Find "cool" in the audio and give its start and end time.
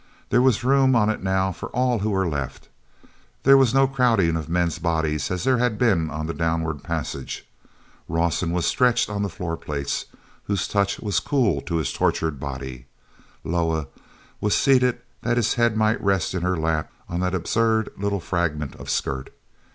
11.19-11.61